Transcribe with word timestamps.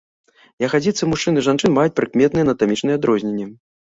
Ягадзіцы 0.67 1.09
мужчын 1.11 1.37
і 1.41 1.43
жанчын 1.47 1.75
маюць 1.75 1.93
прыкметныя 1.99 2.47
анатамічныя 2.47 2.99
адрозненні. 3.01 3.47